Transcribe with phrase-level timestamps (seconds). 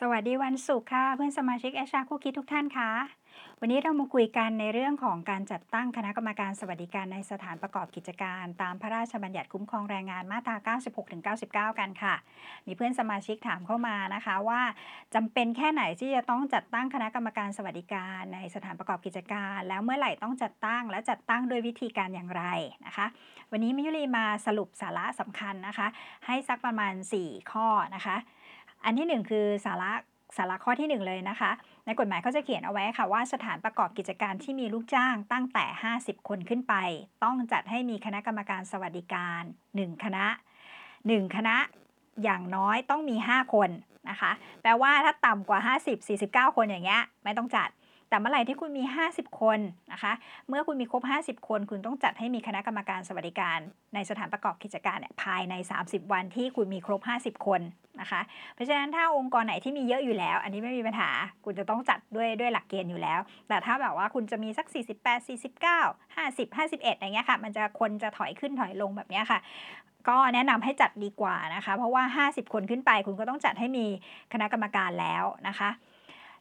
[0.00, 2.90] สวัสดีวันศุกร์ค่ะ เพื่อนสมาชิกแอชาคู่คิดทุกท่านค่ะ
[3.60, 10.74] วันนี้เรามาคุยกันในเรื่องของการจัดตั้งคณะกรรมการสวัสดิการในสถานประกอบกิจการ ตามพระราชบัญญัติคุ้มครองแรงงานมาตรา
[11.12, 12.14] 96-99 กันค่ะ
[12.66, 14.62] มีเพื่อนสมาชิกถามเข้ามานะคะว่า
[15.14, 22.44] จำเป็นแค่ไหนที่จะต้องจัดตั้งคณะกรรมการสวัสดิการในสถานประกอบกิจการ แล้วเมื่อไหร่ต้องจัดตั้งและจัดตั้งโดยวิธีการอย่างไร
[22.86, 23.06] นะคะ
[23.50, 25.86] วันนี้มิยุรีมาสรุปสาระสำคัญนะคะ
[26.26, 28.16] ให้สักประมาณ 4 ข้อนะคะ
[28.84, 29.92] อันที่ 1 คือสาระ
[30.36, 31.50] สาระข้อที่ 1 เลยนะคะ
[31.86, 35.64] ในกฎหมายเขาจะเขียนเอาไว้ค่ะว่าสถานประกอบกิจการที่มีลูกจ้างตั้งแต่
[35.96, 36.74] 50 คนขึ้นไป
[37.24, 40.26] ต้องจัดให้มีคณะกรรมการสวัสดิการ 1 คณะ
[40.80, 41.56] 1 คณะ
[42.22, 43.70] อย่างน้อยต้องมี 5 คน
[44.10, 44.32] นะคะ
[44.62, 47.68] แปลว่าถ้าต่ำกว่า 50 49 คนอย่างเงี้ยไม่ต้องจัด
[48.12, 49.58] แต่เมื่อไหร่ที่คุณมี 50 คน
[49.92, 50.12] นะคะ
[50.48, 53.58] เมื่อคุณมีครบ 50 คน คุณต้องจัดให้มีคณะกรรมการสวัสดิการ
[53.94, 57.60] ในสถานประกอบกิจการเนี่ยภายใน 30 วันที่คุณมีครบ 50 คน
[58.00, 58.20] นะคะ
[58.54, 61.10] เพราะฉะนั้นถ้าองค์กรไหนที่มีเยอะอยู่แล้ว อันนี้ไม่มีปัญหา
[61.44, 69.38] คุณจะต้องจัดด้วยด้วยหลักเกณฑ์อยู่แล้ว แต่ถ้าแบบว่าคุณจะมีสัก 48 49 50 51อย่างเงี้ยค่ะ มันจะคนจะถอยขึ้นถอยลงแบบเนี้ยค่ะ
[70.08, 73.86] ก็แนะนำให้จัดดีกว่านะคะ เพราะว่า 50 คนขึ้นไปคุณก็ต้องจัดให้มี
[74.32, 75.70] คณะกรรมการแล้วนะคะ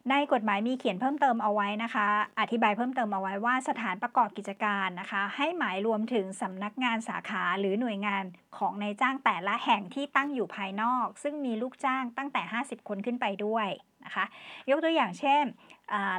[0.09, 2.07] ในกฎหมายมีเขียนเพิ่มเติมเอาไว้นะคะ
[2.39, 8.23] อธิบายเพิ่มเติมเอาไว้ว่าสถานประกอบกิจการนะคะ ให้หมายรวมถึงสำนักงานสาขาหรือหน่วยงาน
[8.57, 13.67] ของนายจ้างแต่ละแห่งที่ตั้งอยู่ภายนอก ซึ่งมีลูกจ้างตั้งแต่ 50 คนขึ้นไปด้วย
[14.05, 14.25] นะคะ
[14.69, 15.43] ยกตัวอย่างเช่น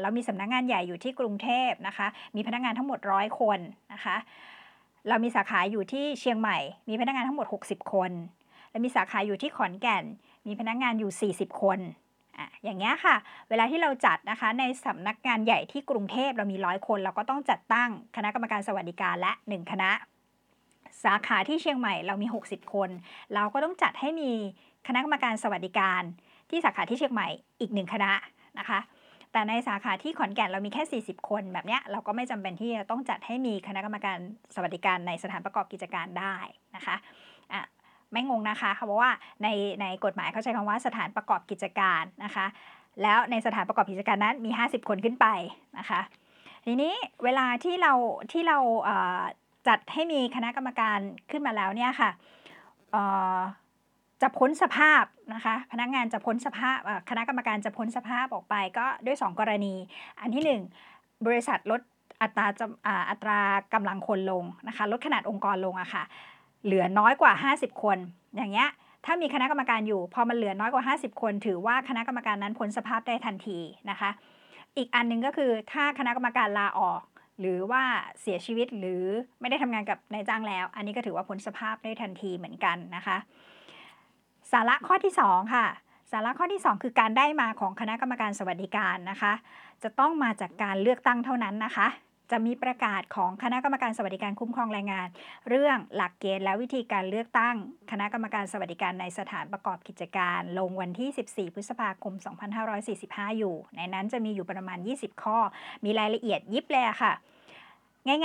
[0.00, 3.58] เรามีสำนักงานใหญ่อยู่ที่กรุงเทพนะคะ มีพนักงานทั้งหมดร้อยคน
[3.92, 4.16] นะคะ
[5.08, 8.10] เรามีสาขาอยู่ที่เชียงใหม่ มีพนักงานทั้งหมด 60 คน
[8.70, 10.04] และมีสาขาอยู่ที่ขอนแก่น
[10.46, 11.78] มีพนักงานอยู่ 40 คน
[12.38, 13.16] อะอย่างเงี้ยค่ะ
[13.48, 19.90] เวลาที่เราจัดนะคะ ในสำนักงานใหญ่ที่กรุงเทพเรามีร้อยคน เราก็ต้องจัดตั้งคณะกรรมการสวัสดิการและ 1 คณะ
[21.04, 22.90] สาขาที่เชียงใหม่เรามี 60 คน
[23.34, 24.32] เราก็ต้องจัดให้มี
[24.86, 26.02] คณะกรรมการสวัสดิการ
[26.50, 27.28] ที่สาขาที่เชียงใหม่
[27.60, 28.12] อีกหนึ่งคณะ
[28.58, 28.80] นะคะ
[29.32, 34.18] แต่ในสาขาที่ขอนแก่นเรามีแค่ 40 คนแบบเนี้ยเราก็ไม่จำเป็นที่จะต้องจัดให้มีคณะกรรมการ
[34.54, 36.36] สวัสดิการในสถานประกอบกิจการได้
[36.76, 36.96] นะคะ
[38.12, 39.10] ไม่งงนะคะเพราะว่า
[39.42, 39.48] ใน
[39.80, 42.46] ในกฎหมายเขาใช้คำว่าสถานประกอบกิจการนะคะ
[43.02, 45.26] แล้วในสถานประกอบกิจการนั้นมี 50 คนขึ้นไป
[45.78, 46.00] นะคะ
[46.66, 47.92] ทีนี้เวลาที่เรา
[48.32, 48.58] ที่เรา
[49.68, 50.98] จัดให้มีคณะกรรมการ
[51.30, 52.10] ขึ้นมาแล้วเนี่ยค่ะ
[54.22, 56.78] จะพ้นสภาพนะคะ พนักงานจะพ้นสภาพ
[57.10, 59.74] คณะกรรมการจะพ้นสภาพออกไปก็ด้วย 2 กรณี
[60.20, 61.80] อันที่ 1 บริษัทลด
[62.22, 62.46] อัตรา
[63.10, 63.40] อัตรา
[63.74, 66.02] กำลังคนลงนะคะลดขนาดองค์กรลงอะค่ะ
[66.64, 67.98] เหลือน้อยกว่า 50 คน
[68.36, 68.68] อย่างเงี้ย
[69.04, 73.58] ถ้ามีคณะกรรมการอยู่ พอมันเหลือน้อยกว่า 50 คน ถือว่าคณะกรรมการนั้นพ้นสภาพได้ทันที
[73.90, 74.10] นะคะ
[74.76, 77.02] อีกอันนึงก็คือถ้าคณะกรรมการลาออก
[77.40, 77.82] หรือว่า
[78.20, 79.04] เสียชีวิตหรือ
[79.40, 83.16] ไม่ได้ทำงานกับนายจ้างแล้ว อันนี้ก็ถือว่าพ้นสภาพได้ทันทีเหมือนกันนะคะ
[84.52, 85.66] สาระข้อที่ 2 ค่ะ
[86.12, 89.32] สาระข้อที่ 2 คือการได้มาของคณะกรรมการสวัสดิการนะคะ
[89.82, 91.86] จะต้องมาจากการเลือกตั้งเท่านั้นนะคะ
[92.32, 95.08] จะมีประกาศของคณะกรรมการสวัสดิการคุ้มครองแรงงาน
[95.48, 97.56] เรื่องหลักเกณฑ์และวิธีการเลือกตั้ง
[97.90, 102.14] คณะกรรมการสวัสดิการในสถานประกอบกิจการ ลงวันที่ 14 พฤษภาคม
[102.76, 105.38] 2545 อยู่ ในนั้นจะมีอยู่ประมาณ 20 ข้อ
[105.84, 107.12] มีรายละเอียดยิบเลยค่ะ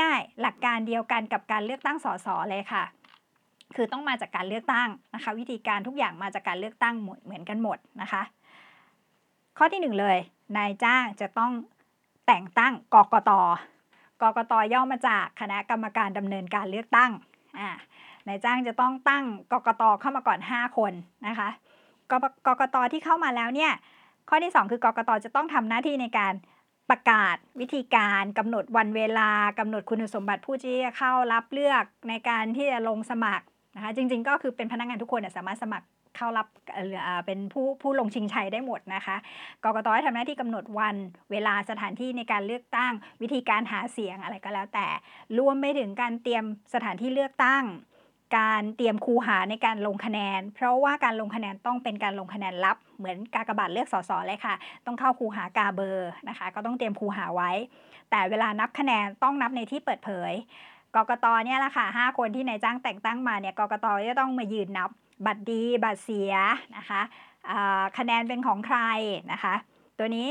[0.01, 2.83] ง่ายๆ หลักการเดียวกันกับการเลือกตั้งสสเลยค่ะ
[3.75, 8.21] คือต้องมาจากการเลือกตั้งนะคะ วิธีการทุกอย่างมาจากการเลือกตั้งเหมือนกันหมดนะคะ
[9.57, 10.17] ข้อที่ 1 เลย
[10.57, 11.51] นายจ้างจะต้อง
[12.27, 13.31] แต่งตั้งกกต
[14.21, 17.11] กกตย่อมาจากคณะกรรมการดำเนินการเลือกตั้ง
[17.59, 17.69] อ่า
[18.27, 20.93] นายจ้างจะต้องตั้งกกตเข้ามาก่อน 5 คน
[21.27, 21.49] นะคะ
[22.11, 22.13] ก
[22.47, 23.71] กกตที่เข้ามาแล้วเนี่ย
[24.29, 26.33] ข้อที่ 2 คือกกตจะต้องทำหน้าที่ในการ
[26.89, 29.29] ประกาศวิธีการกำหนดวันเวลา
[29.59, 33.45] กำหนดคุณสมบัติผู้ที่จะเข้ารับเลือกในการที่จะลงสมัคร
[33.77, 36.47] นะคะจริงๆก็คือเป็นพนักงานทุกคนสามารถสมัครเข้ารับ
[37.25, 39.15] เป็นผู้ผู้ลงชิงชัยได้หมดนะคะ
[39.63, 40.95] กกตให้ทำหน้าที่กำหนดวัน
[41.31, 44.87] เวลาสถานที่ในการเลือกตั้ง วิธีการหาเสียงอะไรก็แล้วแต่
[45.37, 46.43] รวมไปถึงการเตรียม
[46.73, 47.63] สถานที่เลือกตั้ง
[48.37, 57.51] การเตรียมคูหาในการลงคะแนน เพราะว่าการลงคะแนนต้องเป็นการลงคะแนนลับ เหมือนกากบาทเลือกสสเลยค่ะ ต้องเข้าคูหากาเบอร์นะคะ ก็ต้องเตรียมคูหาไว้
[58.11, 60.33] แต่เวลานับคะแนนต้องนับในที่เปิดเผย
[60.95, 64.89] กกตเนี่ยแหละค่ะ5คนที่นายจ้างแต่งตั้งมาเนี่ยกกตจะต้องมายืนนับ
[65.25, 66.33] บัตรดีบัตรเสีย
[66.77, 67.01] นะคะ
[67.97, 68.79] คะแนนเป็นของใคร
[69.31, 69.53] นะคะ
[69.97, 70.27] ตัวนี้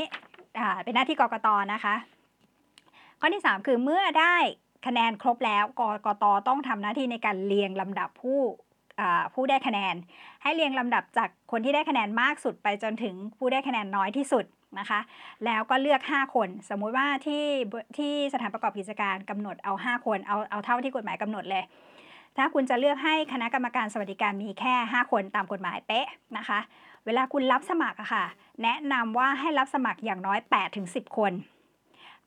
[0.83, 1.95] เป็นหน้าที่กรกตนะคะ
[3.19, 4.35] ข้อที่ 3 คือเมื่อได้
[4.87, 8.41] คะแนนครบแล้วกกตต้องทำหน้าที่ในการเรียงลำดับผู้
[9.33, 9.95] ผู้ได้คะแนน
[10.43, 14.45] ให้เรียงลำดับจากคนที่ได้คะแนนมากสุดไปจนถึงผู้ได้คะแนนน้อยที่สุด
[14.79, 14.99] นะคะ
[15.45, 17.45] แล้วก็เลือก 5 คน สมมุติว่าที่
[17.97, 21.63] ที่สถานประกอบกิจการกำหนดเอา 5 คนเอาเอาเท่าที่กฎหมายกำหนดเลย
[22.37, 26.07] ถ้าคุณจะเลือกให้คณะกรรมการสวัสดิการมีแค่ 5 คนตามกฎหมายเป๊ะ
[26.37, 26.59] นะคะ
[27.05, 28.25] เวลาคุณรับสมัครอะค่ะ
[28.63, 31.31] แนะนำว่าให้รับสมัครอย่างน้อย8ถึง10 คน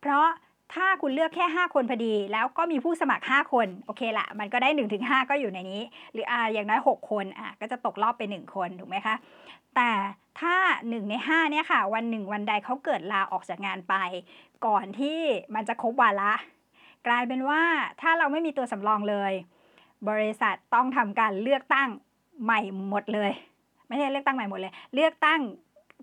[0.00, 0.26] เพราะ
[0.75, 5.82] ถ้าคุณเลือกแค่ 5 คนพอดี แล้วก็มีผู้สมัคร 5 คน โอเคละมันก็ได้ 1-5ถึงก็อยู่ในนี้
[6.12, 9.14] หรืออ่าอย่างน้อย 6 คนอะก็จะตกรอบไป 1 คนถูกไหมคะ
[9.76, 9.90] แต่
[10.40, 13.94] ถ้า 1 ใน 5 เนี่ยค่ะ วันหนึ่งวันใดเขาเกิดลาออกจากงานไป
[14.67, 15.19] ก่อนที่
[15.55, 16.32] มันจะครบวาระ
[17.06, 17.62] กลายเป็นว่า
[18.00, 19.32] ถ้าเราไม่มีตัวสำรองเลย
[20.08, 21.88] บริษัทต้องทำการเลือกตั้ง
[22.44, 23.31] ใหม่หมดเลย
[23.88, 25.40] ไม่ใช่เลือกตั้งใหม่หมดเลย เลือกตั้ง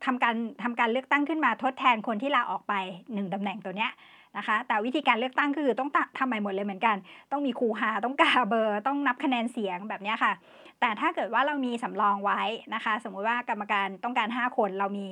[0.05, 2.73] ทำการทำการเลือกตั้งขึ้นมาทดแทนคนที่ลาออกไป
[3.13, 3.91] หนึ่งตำแหน่งตัวเนี้ย
[4.37, 6.95] นะคะ แต่วิธีการเลือกตั้งก็คือต้องทำใหม่หมดเลยเหมือนกัน
[7.31, 10.33] ต้องมีครูหาต้องกาเบอร์ ต้องนับคะแนนเสียงแบบนี้ค่ะ
[10.81, 12.41] แต่ถ้าเกิดว่าเรามีสำรองไว้
[12.73, 15.05] นะคะ สมมุติว่ากรรมการต้องการ 5 คน เรามี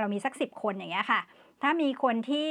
[0.00, 1.20] เรามีสัก 10 คนอย่างเงี้ยค่ะ
[1.62, 2.48] ถ้ามีคนที่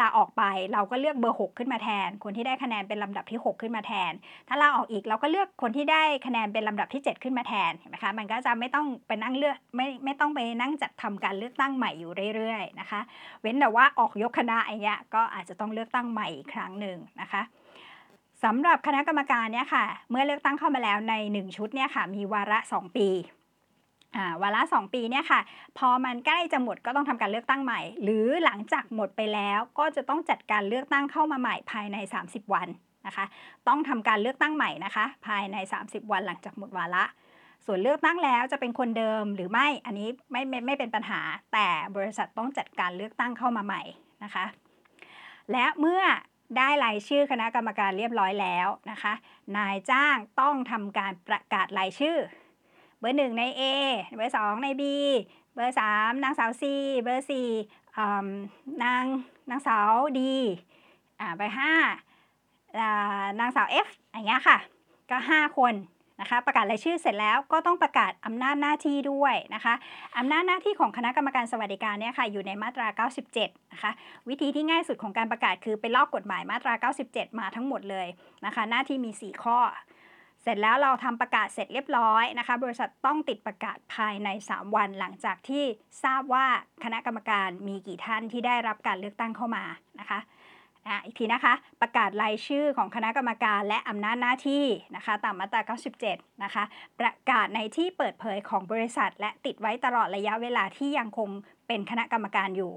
[0.00, 4.12] ลาออกไปเราก็เลือกเบอร์ 6 ขึ้นมาแทน คนที่ได้คะแนนเป็นลำดับที่ 6 ขึ้นมาแทน
[4.48, 13.00] ถ้าลาออกอีกเราก็เลือกคนที่ได้คะแนนเป็นลำดับที่ 7 ขึ้นมาแทนเห็นไหมคะมันก็จะไม่ต้องไปนั่งเลือกไม่ไม่ต้องไปนั่งจัดทำการเลือกตั้งใหม่อยู่เรื่อยๆนะคะ
[13.40, 17.42] เว้นแต่ว่าออกยกคณะอย่างเงี้ยก็อาจจะต้องเลือกตั้งใหม่อีกครั้งหนึ่งนะคะ
[18.44, 23.08] สำหรับคณะกรรมการเนี่ยค่ะ เมื่อเลือกตั้งเข้ามาแล้วใน 1 ชุดเนี่ยค่ะ มีวาระ 2 ปี
[24.42, 25.40] วาระ2ปีเนี่ยค่ะ
[25.78, 31.96] พอมันใกล้จะหมดก็ต้องทำการเลือกตั้งใหม่ หรือหลังจากหมดไปแล้วก็จะต้องจัดการเลือกตั้งเข้ามาใหม่ภายใน
[32.26, 32.68] 30 วัน
[33.06, 33.24] นะคะ
[33.68, 37.04] ต้องทำการเลือกตั้งใหม่นะคะ ภายใน 30 วันหลังจากหมดวาระ
[37.66, 41.20] ส่วนเลือกตั้งแล้วจะเป็นคนเดิมหรือไม่อันนี้ไม่ไม่ไม่เป็นปัญหา
[41.52, 43.82] แต่บริษัทต้องจัดการเลือกตั้งเข้ามาใหม่
[44.24, 44.44] นะคะ
[45.52, 46.02] และเมื่อ
[46.56, 49.12] ได้รายชื่อคณะกรรมการเรียบร้อยแล้วนะคะ
[49.56, 52.16] นายจ้างต้องทำการประกาศรายชื่อ
[53.04, 53.62] เบอร์หนึ่งนาย A
[54.16, 54.82] เบอร์สองนาย B
[55.54, 56.62] เบอร์สามนางสาว C
[57.02, 57.48] เบอร์สี่
[58.84, 59.04] นาง
[59.50, 60.20] นางสาว D
[61.20, 61.72] อ่าเบอร์ห้า
[63.40, 64.58] นางสาว F อย่างเงี้ยค่ะ
[65.10, 65.74] ก็ 5 คน
[66.20, 69.74] นะคะประกาศรายชื่อเสร็จแล้วก็ต้องประกาศอำนาจหน้าที่ด้วยนะคะ
[70.18, 73.90] อำนาจหน้าที่ของคณะกรรมการสวัสดิการเนี่ยค่ะอยู่ในมาตรา 97 นะคะ
[74.28, 76.74] วิธีที่ง่ายสุดของการประกาศคือไปลอกกฎหมายมาตรา
[77.06, 78.06] 97 มาทั้งหมดเลย
[78.46, 79.58] นะคะหน้าที่มี 4 ข้อ
[80.44, 85.64] เสร็จแล้วเราทำประกาศเสร็จเรียบร้อยนะคะ บริษัทต้องติดประกาศภายใน 3 วันหลังจากที่
[86.04, 86.46] ทราบว่า
[86.84, 89.64] คณะกรรมการมีกี่ท่านที่ได้รับการเลือกตั้งเข้ามา
[90.00, 90.18] นะคะ
[90.86, 94.64] อะอีกทีนะคะ ประกาศรายชื่อของคณะกรรมการและอำนาจหน้าที่
[94.96, 95.60] นะคะ ตามมาตรา
[96.02, 96.64] 97 นะคะ
[97.00, 101.28] ประกาศในที่เปิดเผยของบริษัท และติดไว้ตลอดระยะเวลาที่ยังคง
[101.66, 102.72] เป็นคณะกรรมการอยู่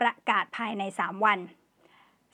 [0.00, 1.38] ประกาศภายใน 3 วัน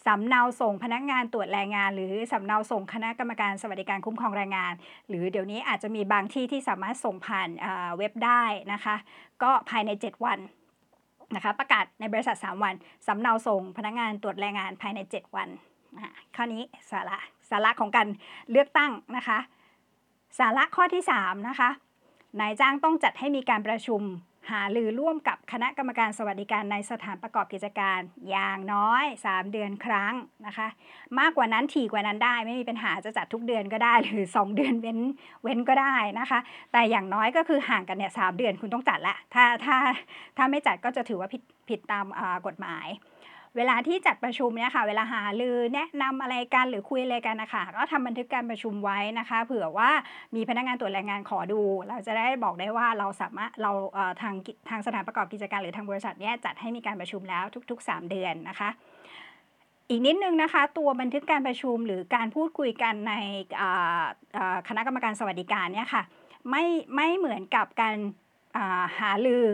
[0.06, 4.72] สำเนาส่งพนักงานตรวจแรงงาน หรือสำเนาส่งคณะกรรมการสวัสดิการคุ้มครองแรงงาน
[5.08, 7.48] หรือเดี๋ยวนี้อาจจะมีบางที่ที่สามารถส่งผ่าน
[7.98, 8.42] เว็บได้
[8.72, 8.94] นะคะ
[9.42, 10.38] ก็ภายใน 7 วัน
[11.34, 12.74] นะคะประกาศในบริษัท 3 วัน
[13.06, 15.48] สำเนาส่งพนักงานตรวจแรงงานภายใน 7 วัน
[16.36, 17.16] ข้อนี้สาระ
[17.50, 18.08] สาระของการ
[18.50, 19.38] เลือกตั้งนะคะ
[20.38, 21.70] สาระข้อที่3นะคะ
[22.40, 24.02] นายจ้างต้องจัดให้มีการประชุม
[24.50, 28.00] หาลือร่วมกับคณะกรรมการสวัสดิการในสถานประกอบกิจการ
[28.30, 30.14] อย่างน้อย 3 เดือนครั้ง
[30.46, 30.68] นะคะ
[31.18, 34.98] มากกว่านั้นถี่กว่านั้นได้ไม่มีปัญหาจะจัดทุกเดือนก็ได้ หรือ 2 เดือนเว้น
[35.42, 36.38] เว้นก็ได้นะคะ
[36.72, 39.76] แต่อย่างน้อยก็คือห่างกันเนี่ยสเดือนคุณต้องจัดละถ้าถ้า
[40.36, 42.04] ถ้าไม่จัดก็จะถือว่าผิดผิดตาม
[42.46, 42.86] กฎหมาย
[43.56, 49.90] เวลาที่จัดประชุมเนี่ยค่ะ เวลาหาลือแนะนำอะไรกันหรือคุยอะไรกันนะคะก็ทำบันทึกการประชุมไว้นะคะ เผื่อว่า
[50.34, 53.72] มีพนักงานตรวจแรงงานขอดู เราจะได้บอกได้ว่าเราสามารถเรา
[54.20, 54.34] ทาง
[54.68, 58.68] ทางสถานประกอบกิจการหรือทางบริษัทเนี่ยจัดให้มีการประชุมแล้วทุก ๆ 3 เดือนนะคะ
[59.90, 63.14] อีกนิดนึงนะคะ ตัวบันทึกการประชุมหรือการพูดคุยกันใน
[64.68, 66.02] คณะกรรมการสวัสดิการเนี่ยค่ะ
[66.50, 67.96] ไม่ไม่เหมือนกับการ
[68.98, 69.44] หาลือ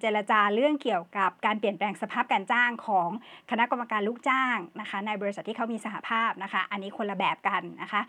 [0.00, 3.08] เจรจาเรื่องเกี่ยวกับการเปลี่ยนแปลงสภาพการจ้างของ
[3.50, 8.02] คณะกรรมการลูกจ้างนะคะ ในบริษัทที่เขามีสหภาพนะคะ อันนี้คนละแบบกันนะคะ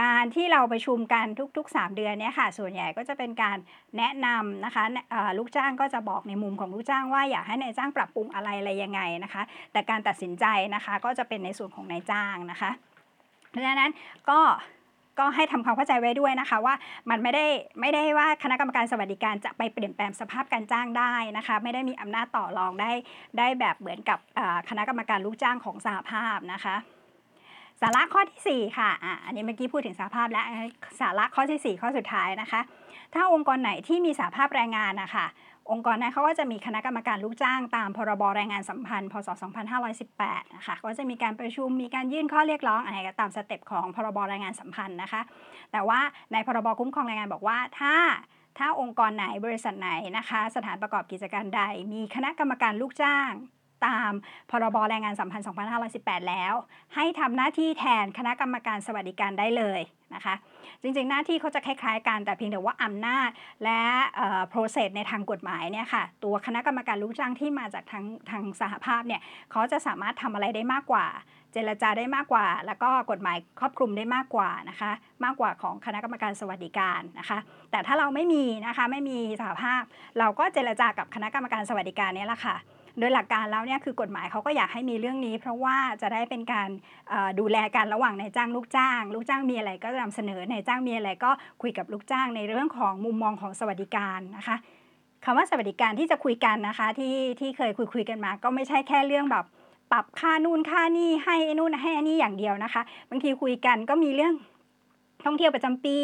[0.00, 1.26] การที่เราประชุมกัน
[1.56, 3.58] ทุกๆ 3 เดือนเนี่ยค่ะ ส่วนใหญ่ก็จะเป็นการ
[3.96, 4.84] แนะนำนะคะ
[5.38, 9.42] ลูกจ้างก็จะบอกในมุมของลูกจ้างว่าอยากให้นายจ้างปรับปรุงอะไรอะไรยังไงนะคะ
[9.72, 12.70] แต่การตัดสินใจนะคะก็จะเป็นในส่วนของนายจ้างนะคะ
[13.50, 13.92] เพราะฉะนั้น
[14.30, 14.40] ก็
[15.20, 16.74] ก็ให้ทำความเข้าใจไว้ด้วยนะคะ ว่า
[17.10, 17.44] มันไม่ได้
[17.80, 22.90] ไม่ได้ว่าคณะกรรมการสวัสดิการจะไปเปลี่ยนแปลงสภาพการจ้างได้นะคะ ไม่ได้มีอำนาจต่อรองได้
[23.38, 24.18] ได้แบบเหมือนกับ
[24.68, 26.76] คณะกรรมการลูกจ้างของสหภาพนะคะ
[27.80, 30.44] สาระข้อที่ 4 ค่ะ อะ อันนี้เมื่อกี้พูดถึงสหภาพแล้ว
[31.00, 32.60] สาระข้อที่ 4 ข้อสุดท้ายนะคะ
[33.14, 35.26] ถ้าองค์กรไหนที่มีสหภาพแรงงานนะคะ
[35.70, 39.28] องค์กรนั้นเขาก็จะมีคณะกรรมการลูกจ้างตามพรบแรงงานสัมพันธ์ พศ
[39.92, 45.20] 2518 นะคะ ก็จะมีการประชุม มีการยื่นข้อเรียกร้องอะไรก็ตามสเต็ปของพรบแรงงานสัมพันธ์นะคะ
[45.72, 46.00] แต่ว่า
[46.32, 47.94] ในพรบคุ้มครองแรงงานบอกว่าถ้า
[48.58, 53.30] ถ้าองค์กรไหนบริษัทไหนนะคะ สถานประกอบกิจการใด มีคณะกรรมการลูกจ้าง
[53.86, 54.10] ตาม
[54.50, 55.46] พรบแรงงานสัมพันธ์
[55.86, 56.54] 2518 แล้ว
[56.94, 59.80] ให้ทำหน้าที่แทนคณะกรรมการสวัสดิการได้เลย
[60.14, 60.34] นะคะ
[60.82, 63.30] จริงๆ หน้าที่เขาจะคล้ายๆกันแต่เพียงแต่ว่าอำนาจ
[63.64, 63.80] และ
[64.16, 69.20] เอ่อ process ในทางกฎหมายเนี่ยค่ะตัวคณะกรรมการลูกจ้างที่มาจากทางทางสหภาพเนี่ย
[69.50, 71.06] เขาจะสามารถทำอะไรได้มากกว่า
[71.52, 74.90] เจรจาได้มากกว่า แล้วก็กฎหมายครอบคลุมได้มากกว่านะคะ
[75.24, 77.38] มากกว่าของคณะกรรมการสวัสดิการนะคะ
[77.70, 79.82] แต่ถ้าเราไม่มีนะคะ ไม่มีสหภาพ
[80.18, 82.56] เราก็เจรจากับคณะกรรมการสวัสดิการนี่แหละค่ะ
[82.98, 86.68] โดยหลักการแล้วเนี่ยคือกฎหมายเขาก็อยากให้มีเรื่องนี้ เพราะว่าจะได้เป็นการ
[87.40, 91.30] ดูแลกันระหว่างนายจ้างลูกจ้าง ลูกจ้างมีอะไรก็นำเสนอนายจ้างมีอะไรก็
[91.62, 94.56] คุยกับลูกจ้างในเรื่องของมุมมองของสวัสดิการนะคะ
[95.24, 99.44] คำว่าสวัสดิการที่จะคุยกันนะคะที่ที่เคยคุยคุยกันมา ก็ไม่ใช่แค่เรื่องแบบ
[99.92, 104.34] ปรับค่านู่นค่านี่ให้นู่นให้อนนี้อย่างเดียวนะคะ บางทีคุยกันก็มีเรื่อง
[105.24, 105.98] ท่องเที่ยวประจำปี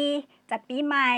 [0.51, 1.11] จัดปีใหม่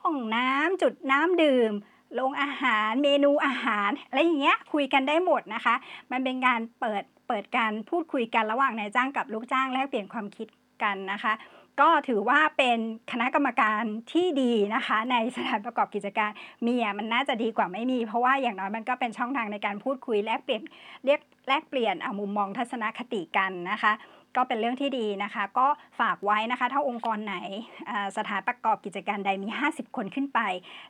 [0.00, 1.72] ห้องน้ำจุดน้ำดื่ม
[2.14, 5.74] โรงอาหารเมนูอาหารอะไรอย่างเงี้ยคุยกันได้หมดนะคะ
[6.10, 10.48] มันเป็นการเปิดเปิดการพูดคุยกันระหว่างนายจ้างกับลูกจ้างแลกเปลี่ยนความคิด
[10.82, 11.32] กันนะคะ
[11.80, 12.78] ก็ถือว่าเป็น
[13.12, 13.82] คณะกรรมการ
[14.12, 16.30] ที่ดีนะคะ ในสถานประกอบกิจการ
[16.66, 20.62] มีอะมันน่าจะดีกว่าไม่มี เพราะว่าอย่างน้อยมันก็เป็นช่องทางในการพูดคุยแลกเปลี่ยน
[21.04, 23.92] เรียกแลกเปลี่ยนมุมมองทัศนคติกันนะคะ
[24.36, 25.66] ก็เป็นเรื่องที่ดีนะคะ ก็
[26.00, 27.36] ฝากไว้นะคะ ถ้าองค์กรไหน
[28.16, 30.40] สถานประกอบกิจการใดมี 50 คนขึ้นไป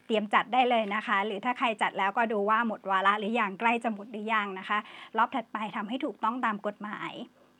[0.07, 4.79] เตรียมจัดได้เลยนะคะ หรือถ้าใครจัดแล้วก็ดูว่าหมดวาระหรือยังใกล้จะหมดหรือยังนะคะ
[5.17, 7.13] รอบถัดไปทำให้ถูกต้องตามกฎหมาย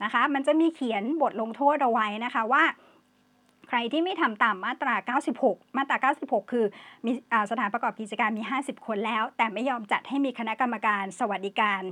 [0.05, 2.65] นะคะ มันจะมีเขียนบทลงโทษเอาไว้นะคะว่า
[3.69, 4.95] ใครที่ไม่ทำตามมาตรา
[5.37, 6.67] 96 มาตรา 96 คือ
[7.07, 11.83] มีอสถานประกอบกิจการมี 50 คนแล้ว แต่ไม่ยอมจัดให้มีคณะกรรมการสวัสดิการ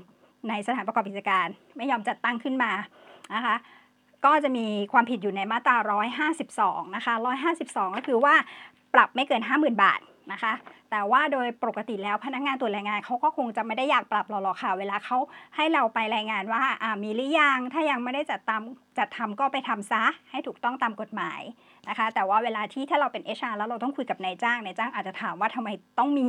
[0.48, 1.46] ในสถานประกอบกิจการ
[1.76, 2.72] ไม่ยอมจัดตั้งขึ้นมา
[3.34, 3.56] นะคะ
[4.24, 5.76] ก็จะมีความผิดอยู่ในมาตรา
[6.36, 7.14] 152 นะคะ
[7.54, 8.34] 152 ก็คือว่า
[8.94, 10.00] ปรับไม่เกิน 50,000 บาท
[10.32, 10.52] นะคะ
[10.90, 15.18] แต่ว่าโดยปกติแล้วพนักงานตรวจแรงงานเขาก็คงจะไม่ได้อยากปรับเราหรอกค่ะ เวลาเขา
[15.56, 18.62] ให้เราไปรายงานว่าอ่ามีหรือยังถ้ายังไม่ได้จัดตาม
[18.98, 21.40] จัดทำก็ไปทำซะให้ถูกต้องตามกฎหมาย
[21.88, 26.28] นะคะ แต่ว่าเวลาที่ถ้าเราเป็น HR แล้วเราต้องคุยกับนายจ้างนายจ้างอาจจะถามว่าทำไมต้องมี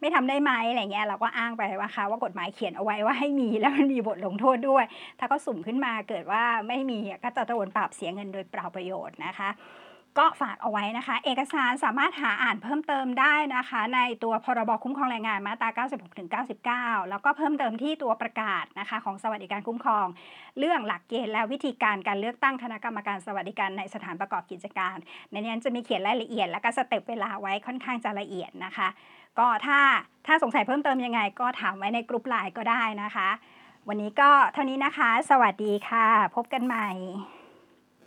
[0.00, 4.84] ไม่ทำได้ไหมอะไรเงี้ยเราก็อ้างไปว่าค่ะว่ากฎหมายเขียนเอาไว้ว่าให้มีแล้วมันมีบทลงโทษด้วย
[5.18, 9.50] ถ้าก็สุ่มขึ้นมาเกิดว่าไม่มีก็จะโดนปรับเสียเงินโดยเปล่าประโยชน์นะคะ
[10.18, 16.28] ก็ฝากเอาไว้นะคะ เอกสารสามารถหาอ่านเพิ่มเติมได้นะคะ ในตัวพรบคุ้มครองแรงงานมาตรา 96ถึง
[16.68, 20.06] 99 แล้วก็เพิ่มเติมที่ตัวประกาศนะคะของสวัสดิการคุ้มครอง
[20.58, 24.96] เรื่องหลักเกณฑ์และวิธีการการเลือกตั้งคณะกรรมการสวัสดิการในสถานประกอบกิจการ
[25.30, 28.88] ในนี้จะมีเขียนรายละเอียด และก็ step เวลาไว้ค่อนข้างจะละเอียดนะคะ
[29.38, 29.80] ก็ถ้า
[30.26, 33.28] ถ้าสงสัยเพิ่มเติมยังไง ก็ถามไว้ในกลุ่มไลน์ก็ได้นะคะ
[33.88, 36.88] วันนี้ก็เท่านี้นะคะ สวัสดีค่ะ พบกันใหม่